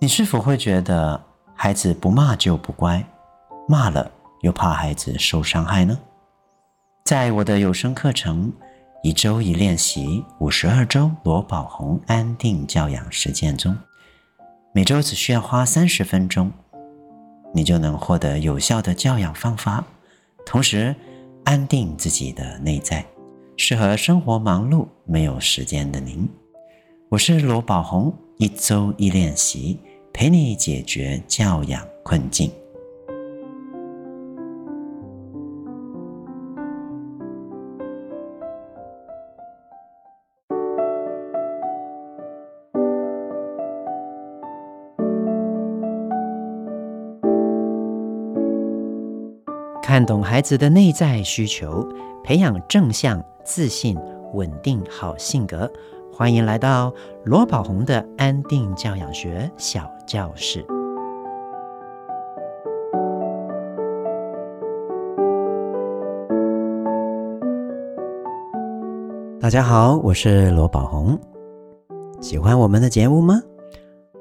[0.00, 1.22] 你是否会觉得
[1.54, 3.04] 孩子不骂就不乖，
[3.68, 5.98] 骂了又怕孩子受伤害呢？
[7.04, 8.50] 在我的有声课程
[9.02, 13.76] 《一周一练习五十二周罗宝红安定教养实践》中，
[14.72, 16.50] 每周只需要花三十分钟，
[17.52, 19.84] 你就能获得有效的教养方法，
[20.46, 20.96] 同时
[21.44, 23.04] 安定自己的内在，
[23.56, 26.28] 适合生活忙碌没有时间的您。
[27.08, 29.78] 我是罗宝红，一周一练习。
[30.12, 32.50] 陪你解决教养困境。
[49.92, 51.86] 看懂孩子的内在需求，
[52.24, 53.94] 培养正向、自信、
[54.32, 55.70] 稳定好性格。
[56.10, 56.90] 欢迎来到
[57.26, 60.64] 罗宝红的安定教养学小教室。
[69.38, 71.20] 大家好，我是罗宝红。
[72.18, 73.42] 喜欢我们的节目吗？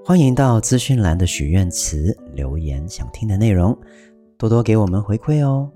[0.04, 3.78] 欢迎到资讯栏的许愿池留言想听的内容，
[4.42, 5.72] 多多给我们回馈哦。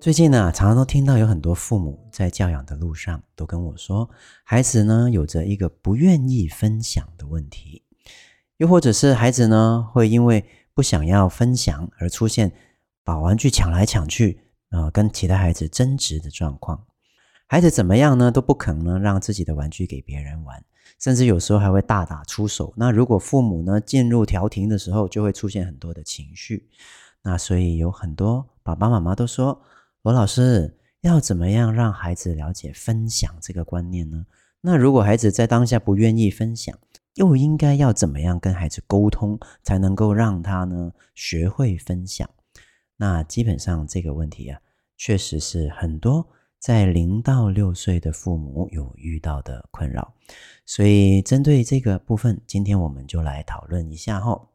[0.00, 4.10] 最近呢，常常都听到有很多父母在教养的路上都跟我说，
[4.42, 7.84] 孩子呢有着一个不愿意分享的问题，
[8.56, 12.50] 又或者是孩子呢会因为不想要分享而出现
[13.04, 16.84] 把玩具抢来抢去啊、呃，跟其他孩子争执的状况。
[17.46, 20.64] 孩子怎么样呢都不肯呢让自己的玩具给别人玩，
[20.98, 22.72] 甚至有时候还会大打出手。
[22.76, 26.68] 那如果父母呢进入调停的时候，就会出现很多的情绪。
[27.22, 29.62] 那所以有很多爸爸妈妈都说。
[30.02, 34.26] 罗老师要怎么样让孩子了解分享这个观念呢？
[34.60, 36.78] 那如果孩子在当下不愿意分享，
[37.14, 42.28] 又应该要怎么样跟孩子沟通，才能够让他呢学会分享？
[42.98, 44.60] 那基本上这个问题啊，
[44.98, 46.28] 确实是很多
[46.64, 50.14] 在零到六岁的父母有遇到的困扰。
[50.64, 54.48] 所以针对这个部分，今天我们就来讨论一下哈。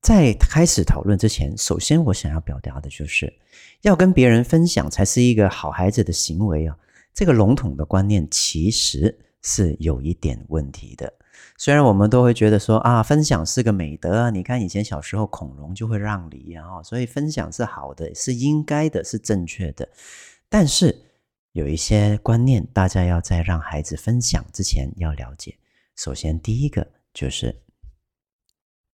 [0.00, 3.40] 在开始讨论之前，首先我想要表达的就是，
[3.82, 6.78] 要跟别人分享才是一个好孩子的行为啊。
[7.12, 11.12] 这个笼统的观念其实是有一点问题的。
[11.56, 19.88] 虽然我们都会觉得说啊，分享是个美德啊，你看以前小时候孔融就会让梨啊，所以分享是好的，是应该的，是正确的。
[20.48, 20.96] 但是
[21.52, 25.56] 有一些观念，大家要在让孩子分享之前要了解。
[25.96, 27.62] 首先，第一个就是。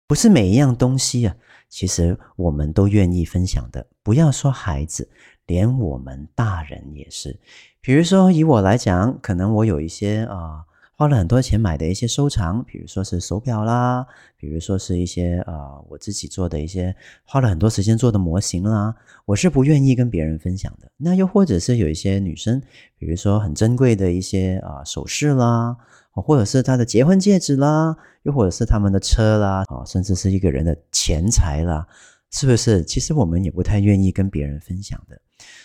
[0.07, 1.35] 不是每一样东西啊，
[1.71, 3.87] 其实我们都愿意分享的。
[4.03, 5.11] 不要说孩子，
[5.47, 7.41] 连我们大人也是。
[7.81, 10.63] 比如说，以我来讲，可能我有一些啊、
[10.97, 14.07] 花了很多钱买的一些收藏，比如说是手表啦，
[14.37, 16.95] 比如说是一些啊、呃，我自己做的一些，
[17.25, 18.95] 花了很多时间做的模型啦，
[19.25, 20.91] 我是不愿意跟别人分享的。
[20.97, 22.63] 那又或者是有一些女生，
[22.99, 25.77] 比如说很珍贵的一些啊、呃、首饰啦。
[26.17, 31.85] 或者是她的结婚戒指啦，又或者是他们的车啦，啊，甚至是一个人的钱财啦，
[32.31, 32.85] 是不是？
[32.85, 35.21] 其实我们也不太愿意跟别人分享的。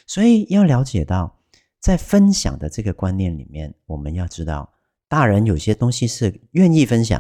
[0.08, 1.38] 所以要了解到，
[1.80, 4.68] 在分享的这个观念里面，我们要知道，
[5.10, 7.20] 大人有些东西是愿意分享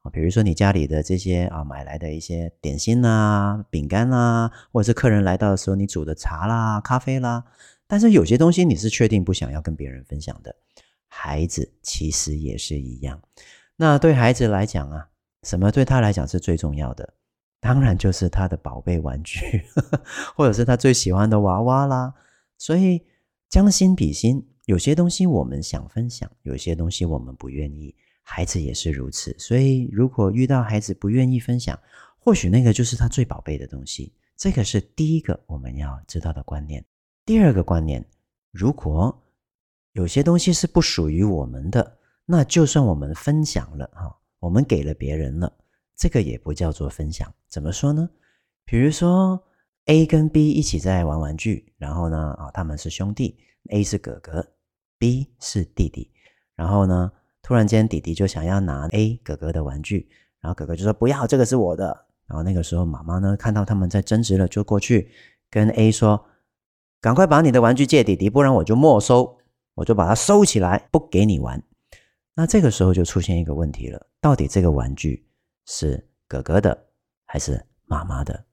[0.00, 7.44] 啊，比如说你家里的这些啊买来的一些点心啦、饼干啦，或者是客人来到的时候你煮的茶啦、咖啡啦，
[7.86, 10.56] 但是有些东西你是确定不想要跟别人分享的。
[11.08, 13.20] 孩子其实也是一样。
[13.76, 15.08] 那对孩子来讲啊，
[15.42, 17.14] 什么对他来讲是最重要的？
[17.60, 19.62] 当然就是他的宝贝玩具，
[20.36, 22.14] 或者是他最喜欢的娃娃啦。
[22.58, 23.04] 所以
[23.48, 27.94] 将心比心，有些东西我们想分享，有些东西我们不愿意。
[28.22, 29.34] 孩子也是如此。
[29.38, 31.78] 所以如果遇到孩子不愿意分享，
[32.18, 34.12] 或许那个就是他最宝贝的东西。
[34.36, 36.84] 这个是第一个我们要知道的观念。
[37.24, 38.04] 第二个观念，
[38.50, 39.16] 如果
[39.92, 45.50] 有些东西是不属于我们的，那就算我们分享了哈，我们给了别人了，
[45.94, 47.32] 这个也不叫做分享。
[47.48, 48.10] 怎么说呢？
[48.64, 49.40] 比如说
[49.84, 53.38] A 跟 B 一起在玩玩具，然后呢，啊，他们是兄弟
[53.70, 54.44] ，A 是哥哥
[54.98, 56.10] ，B 是弟弟。
[56.54, 57.12] 然后呢，
[57.42, 60.08] 突然间弟弟就想要拿 A 哥哥的玩具，
[60.40, 62.06] 然后哥哥就说不要，这个是我的。
[62.26, 65.10] 然后那个时候妈妈呢，看到他们在争执了，就过去
[65.50, 66.26] 跟 A 说
[67.00, 69.38] ：“赶快把你的玩具借弟弟，不然我就没收。”
[69.76, 71.62] 我就把它收起来，不给你玩。
[72.34, 75.28] 那这个时候就出现一个问题了：到底这个玩具
[75.66, 76.86] 是哥哥的
[77.26, 78.46] 还是妈妈的？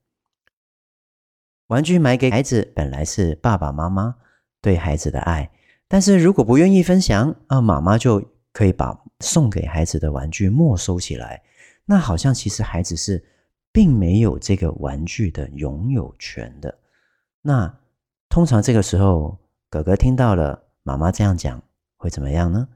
[1.68, 4.16] 玩具买给孩子本来是爸爸妈妈
[4.60, 5.50] 对孩子的爱，
[5.88, 8.22] 但是如果不愿意分享，啊，妈妈就
[8.52, 11.42] 可以把送给孩子的玩具没收起来。
[11.84, 13.22] 那好像其实孩子是
[13.70, 16.78] 并没有这个玩具的拥有权的。
[17.42, 17.78] 那
[18.28, 19.38] 通常这个时候，
[19.68, 21.62] 哥哥听到了妈妈这样讲，
[21.96, 22.66] 会怎么样呢？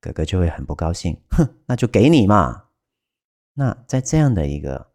[0.00, 2.64] 哥哥就会很不高兴， 哼，那就给你嘛。
[3.54, 4.86] 那在这样的一个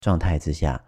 [0.00, 0.82] 状态之下，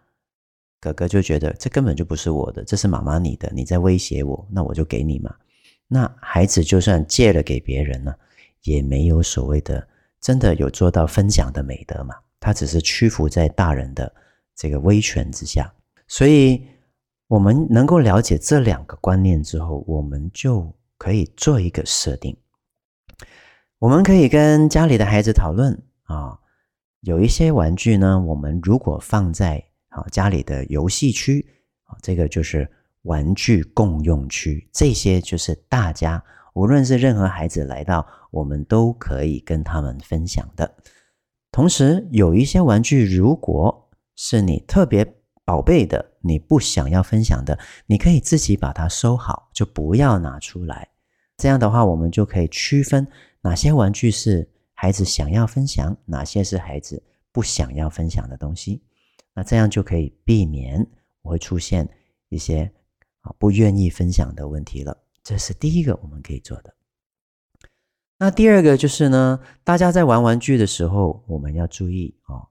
[0.80, 5.32] 哥哥就觉得这根本就不是我的，这是妈妈你的，你在威胁我，那我就给你嘛。
[5.88, 8.15] 那孩子就算借了给别人呢，
[8.62, 9.87] 也没有所谓的
[10.21, 14.12] 真的有做到分享的美德嘛，他只是屈服在大人的
[14.55, 15.73] 这个威权之下。
[16.09, 16.67] 所以，
[17.29, 22.37] 我们能够了解这两个观念之后，我们就可以做一个设定。
[23.79, 26.38] 我们可以跟家里的孩子讨论啊，
[27.00, 31.47] 有一些玩具呢，我们如果放在啊家里的游戏区
[31.85, 32.69] 啊，这个就是
[33.06, 36.23] 玩具共用区，这些就是大家
[36.55, 40.76] 无论是任何孩子来到，我们都可以跟他们分享的。
[41.50, 45.05] 同时，有一些玩具，如果是你特别
[45.44, 50.88] 宝贝的，你不想要分享的，你可以自己把它收好，就不要拿出来。
[51.37, 53.06] 这样的话，我们就可以区分。
[53.43, 58.82] 哪些玩具是孩子想要分享，哪些是孩子不想要分享的东西？
[59.35, 60.85] 那这样就可以避免
[61.23, 61.88] 我会出现
[62.31, 62.70] 一些
[63.38, 64.96] 不愿意分享的问题了。
[65.23, 66.75] 这是第一个我们可以做的。
[68.19, 72.49] 那第二个就是呢，大家在玩玩具的时候，我们要注意哦，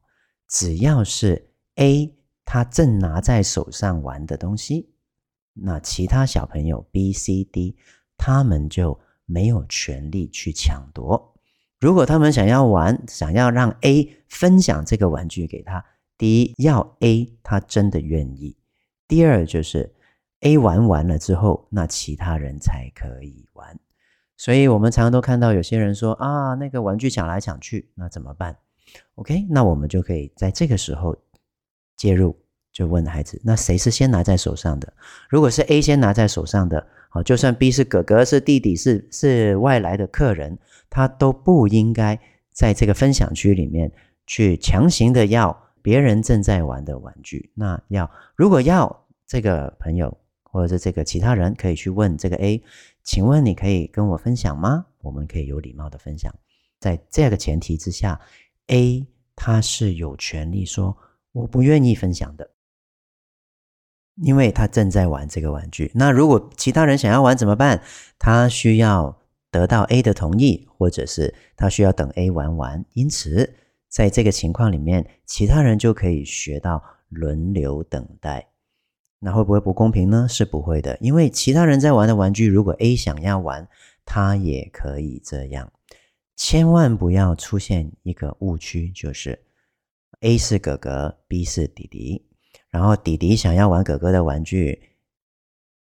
[0.48, 4.90] 只要是 A 他正拿在手上玩的东西，
[5.54, 7.78] 那其他小朋友 B、C、D
[8.18, 9.00] 他们就。
[9.28, 11.34] 没有权利去抢夺。
[11.80, 15.84] 如果他们想要玩，想要让 A 分享这个玩具给他，
[16.16, 18.56] 第一要 A 他真的愿意；
[19.08, 19.95] 第二就是
[20.46, 23.80] A 玩完了之后，那其他人才可以玩。
[24.38, 28.56] 所以我们常常都看到有些人说啊，那个玩具抢来抢去，那怎么办
[29.16, 31.18] ？OK，那我们就可以在这个时候
[31.98, 32.38] 介入，
[32.72, 34.94] 就问孩子：那谁是先拿在手上的？
[35.30, 36.86] 如果是 A 先拿在手上的。
[37.10, 40.60] 好就算 B 是哥哥，是弟弟，是是外来的客人，
[40.90, 42.20] 他都不应该
[42.52, 43.90] 在这个分享区里面
[44.28, 47.52] 去强行的要别人正在玩的玩具。
[47.56, 50.18] 那要如果要这个朋友
[50.56, 52.64] 或者是这个其他人可以去问这个 A，
[53.04, 54.86] 请问你可以跟我分享吗？
[55.02, 56.34] 我们可以有礼貌的分享。
[56.80, 58.22] 在这个前提之下
[58.68, 59.06] ，A
[59.36, 60.96] 他是有权利说
[61.34, 62.52] 我不愿意分享的。
[64.22, 67.84] 因为他正在玩这个玩具，那如果其他人想要玩怎么办？
[68.18, 72.86] 他需要得到 A 的同意，或者是他需要等 A 玩完。
[72.94, 73.54] 因此，
[73.90, 78.48] 在这个情况里面，其他人就可以学到轮流等待。
[79.20, 80.28] 那会不会不公平呢？
[80.30, 83.68] 是不会的，因为其他人在玩的玩具，如果 A 想要玩，
[84.06, 85.72] 他也可以这样。
[86.36, 89.40] 千万不要出现一个误区，就是
[90.20, 92.28] A 是哥哥，B 是弟弟。
[92.70, 94.82] 然后弟弟想要玩哥哥的玩具，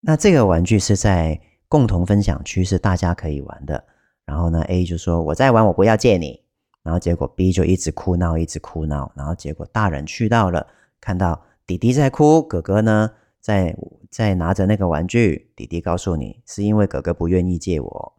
[0.02, 3.86] 那这个玩具是在共同分享区，是大家可以玩的。
[4.26, 6.42] 然后呢，A 就说我在玩，我不要借你。
[6.82, 9.12] 然后结果 B 就一直哭闹，一直哭闹。
[9.16, 10.66] 然后结果大人去到了，
[11.00, 11.40] 看到
[11.70, 13.78] 弟弟在哭，哥哥呢在
[14.10, 15.52] 在拿着那个玩具。
[15.56, 18.14] 弟弟告诉你是因为哥哥不愿意借我。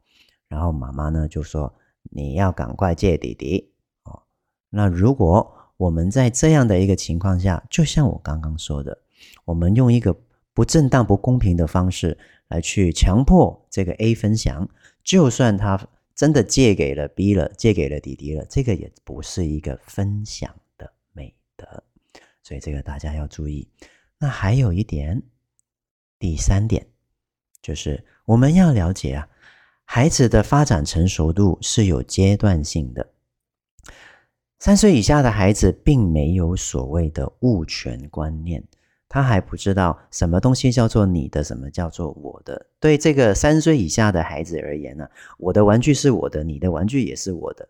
[0.46, 1.74] 然后妈妈呢就说
[2.10, 3.72] 你要赶快借弟弟
[4.04, 4.22] 哦。
[4.68, 8.96] 那如果我们在这样的一个情况下，就像我刚刚说的，
[9.44, 10.16] 我们用一个
[10.54, 14.68] 不正当、不公平的方式来去强迫这个 A 分享，
[15.02, 20.54] 就算他真的借给了 B 了，借给了弟弟了，这个也不是一个分享，
[22.42, 23.68] 所以这个大家要注意。
[24.18, 25.22] 那还有一点，
[26.18, 26.86] 第三点，
[27.62, 29.28] 就是我们要了解啊，
[29.84, 33.12] 孩子的发展成熟度是有阶段性的。
[34.58, 38.62] 三岁以下的孩子并没有所谓的物权观念，
[39.08, 42.66] 他还不知道什么东西叫做你的，什么叫做我的。
[42.78, 47.66] 对这个三岁以下的孩子而言呢，我的玩具是我的，你的玩具也是我的，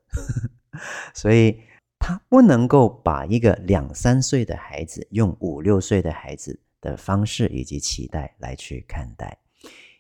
[1.15, 1.61] 所以
[2.01, 9.39] 他不能够把一个两三岁的孩子用五六岁的孩子的方式以及期待来去看待，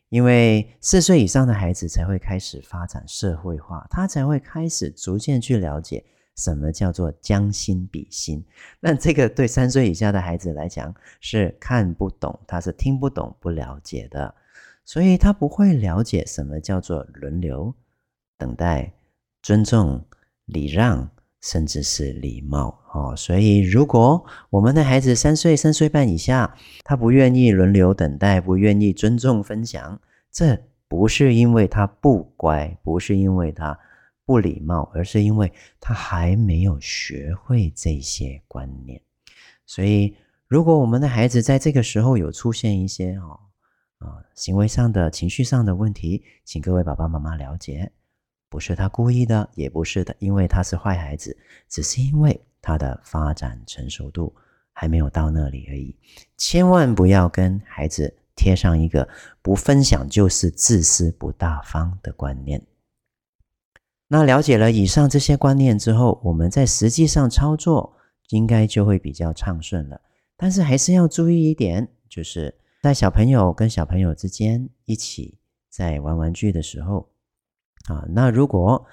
[0.08, 6.04] 因为四岁以上的孩子才会开始发展社会化，他才会开始逐渐去了解。
[6.36, 8.42] 什么叫做将心比心？
[8.78, 14.34] 那这个对三岁以下的孩子来讲是看不懂，他是听不懂、不了解的，
[14.86, 17.74] 所以他不会了解什么叫做轮流、
[18.38, 18.90] 等待、
[19.42, 20.02] 尊重、
[20.46, 23.14] 礼让、甚至是礼貌哦。
[23.16, 33.78] 所以，如果我们的孩子三岁、三岁半以下，他不愿意轮流等待，不愿意尊重分享，这不是因为他不乖，不是因为他
[34.24, 39.00] 不礼貌，而是因为他还没有学会这些观念。
[39.66, 40.16] 所以，
[40.48, 43.38] 如果我们的孩子在这个时候有出现一些哦
[43.98, 47.92] 啊行为上的、情绪上的问题，请各位爸爸妈妈了解，
[48.50, 51.34] 不是他故意的，也不是的，因为他是坏孩子，
[51.66, 54.34] 只是因为他的发展成熟度
[54.74, 55.96] 还没有到那里而已。
[56.36, 59.08] 千万不要跟孩子贴上一个
[59.40, 62.60] 不分享就是自私不大方的观念。
[64.08, 67.96] 那了解了以上这些观念之后，我们在实际上操作。
[68.30, 70.00] 应该就会比较畅顺了，
[70.36, 75.36] 但是还是要注意一点，就是在小朋友跟小朋友之间一起
[75.68, 77.09] 在玩玩具的时候，
[77.88, 78.86] 啊，那如果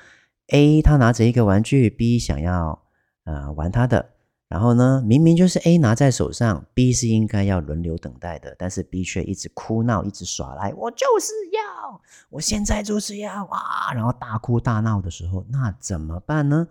[0.47, 2.81] A 他拿着一个玩具，B 想要
[3.25, 4.13] 呃玩他的，
[4.47, 16.67] 然后呢，明明就是 A 拿在手上，B 是应该要轮流等待的，但是 B 却一直哭闹，一直耍赖，我就是要，我现在就是要啊，然后大哭大闹的时候，那怎么办呢？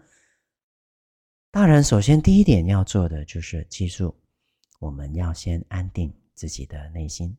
[1.50, 4.14] 大人首先第一点要做的就是记住，
[4.78, 7.36] 我们要先安定自己的内心，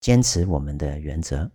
[0.00, 1.50] 坚持我们的原则。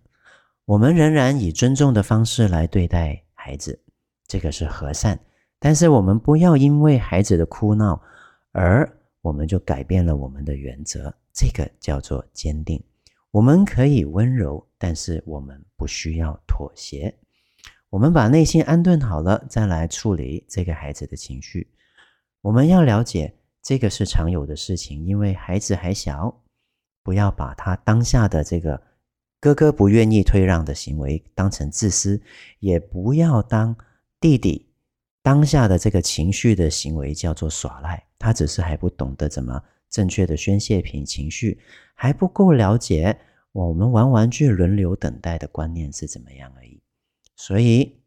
[0.66, 3.80] 我们仍然以尊重的方式来对待孩子，
[4.26, 5.18] 这个是和善。
[5.60, 8.02] 但是我们不要因为孩子的哭闹
[8.50, 12.82] 而我们就改变了我们的原则，这个叫做坚定。
[13.30, 17.14] 我们可以温柔，但是我们不需要妥协。
[17.88, 21.70] 我们把内心安顿好了，再来处理这个孩子的情绪。
[22.40, 23.32] 我们要了解，
[23.62, 26.42] 这个是常有的事情，因为孩子还小，
[27.04, 28.82] 不要把他当下的这个
[29.46, 32.20] 哥哥不愿意退让的行为当成自私，
[32.58, 33.76] 也不要当
[34.20, 34.66] 弟弟
[35.22, 38.04] 当下的这个情绪的行为叫做耍赖。
[38.18, 41.60] 他只是还不懂得怎么正确的宣泄平情绪，
[41.94, 43.16] 还不够了解
[43.52, 46.82] 我们玩玩具轮流等待的观念是怎么样而已。
[47.36, 48.00] 所以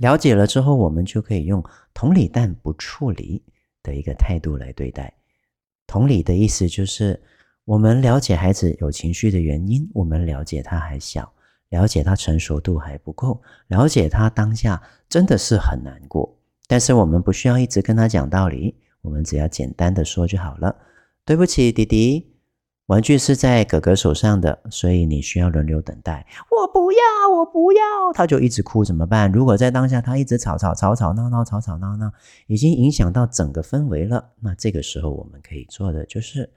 [0.00, 1.64] 了解了之后，我们就可以用
[1.94, 3.42] 同理但不处理
[3.82, 5.14] 的一个态度来对待。
[5.86, 7.22] 同理的意思就是，
[7.64, 11.32] 我们了解孩子有情绪的原因，我们了解他还小，
[11.70, 16.36] 了解他成熟度还不够，了解他当下真的是很难过。
[16.66, 20.76] 但是我们不需要一直跟他讲道理，我们只要简单的说就好了。
[21.24, 22.30] 对不起，弟弟。
[22.88, 26.26] 玩具是在哥哥手上的，所以你需要轮流等待。
[26.50, 26.98] 我不要，
[27.34, 27.80] 我不要，
[28.12, 29.32] 他就一直哭，怎么办？
[29.32, 32.12] 如果在当下他一直吵吵吵吵闹闹吵吵闹闹，
[32.46, 34.32] 已经影响到整个氛围了。
[34.38, 36.52] 那这个时候我们可以做的就是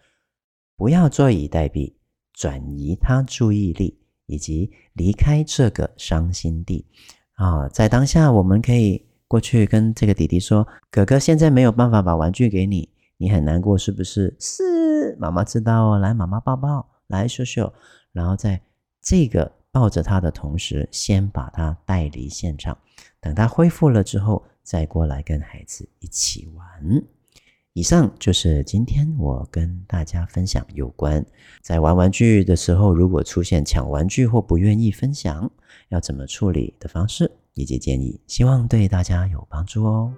[0.78, 1.92] 不要坐以待毙，
[2.34, 6.86] 转移他注意力，以及离开这个伤心地
[7.34, 7.68] 啊。
[7.68, 15.18] 在当下，我们可以过去跟这个弟弟说：“哥哥现在没有办法把玩具给你，你很难过，是不是？”是。
[15.20, 17.74] 妈妈知道哦，来，妈妈抱抱，来，秀秀，
[18.12, 18.62] 然后在
[19.02, 22.78] 这个抱着他的同时，先把他带离现场，
[23.20, 27.04] 等他恢复了之后，再过来跟孩子一起玩。
[27.78, 31.24] 以上就是今天我跟大家分享有关
[31.62, 35.48] 在玩玩具的时候，如果出现抢玩具或不愿意分享，
[35.90, 40.12] 要怎么处理的方式以及建议，希望对大家有帮助哦。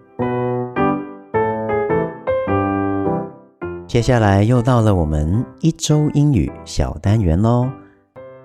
[3.86, 7.70] 接下来又到了我们一周英语小单元喽。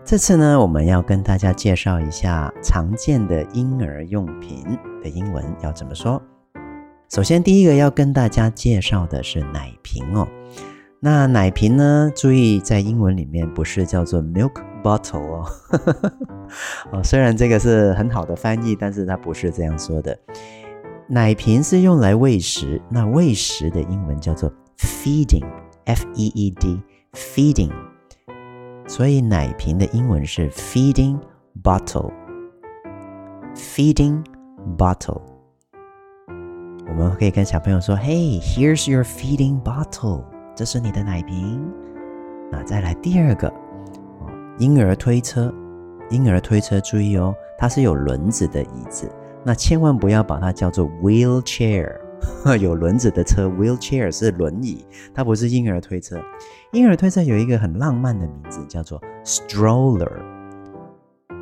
[0.05, 4.65] 这次呢，我们要跟大家介绍一下常见的婴儿用品
[5.01, 6.21] 的英文要怎么说。
[7.09, 10.27] 首先，第一个要跟大家介绍的是奶瓶哦。
[10.99, 15.47] 那奶瓶呢，注意在英文里面不是叫做 milk bottle 哦。
[16.91, 20.19] 哦，虽然这个是很好的翻译，但是它不是这样说的。
[21.07, 25.45] 奶瓶是用来喂食，那喂食的英文叫做 Feeding,
[25.85, 26.83] F-E-E-D,
[27.13, 27.71] feeding。
[28.89, 31.19] 所以奶瓶的英文是 feeding
[31.63, 32.11] bottle,
[33.55, 34.25] feeding
[34.79, 35.34] bottle。
[36.87, 40.25] 我们可以跟小朋友说：“Hey, here's your feeding bottle。”
[40.55, 41.61] 这是你的奶瓶。
[42.53, 43.53] 那再来第二个，
[44.59, 45.53] 婴儿推车。
[46.11, 49.11] 婴儿推车，注意哦，它是有轮子的椅子，
[49.43, 51.91] 那千万不要把它叫做 wheelchair。
[52.61, 56.23] 有轮子的车，wheelchair 是轮椅，它不是婴儿推车。
[56.73, 60.23] 婴儿推车有一个很浪漫的名字，叫做 stroller。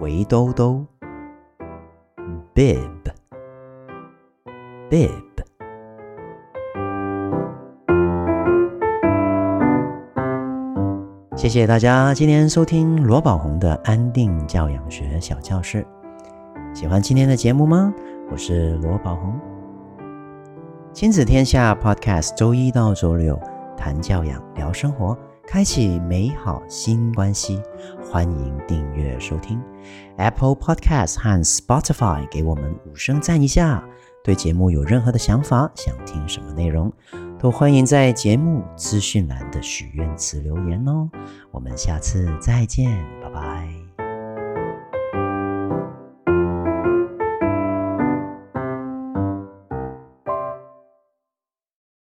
[0.00, 0.86] 围兜兜
[2.54, 3.10] bib，bib。
[11.34, 15.84] 谢谢大家今天收听罗宝红的安定教养学小教室。
[16.72, 17.92] 喜欢今天的节目吗？
[18.30, 19.36] 我是罗宝红，
[20.94, 23.36] 亲子天下 Podcast，周一到周六
[23.76, 27.60] 谈教养，聊生活，开启美好新关系。
[28.00, 29.60] 欢迎订阅收听
[30.18, 33.82] Apple Podcast 和 Spotify，给我们五声赞一下。
[34.22, 36.92] 对节目有任何的想法，想听什么内容？
[37.40, 41.10] 都欢迎在节目资讯栏的许愿池留言哦，
[41.50, 43.83] 我们下次再见，拜拜。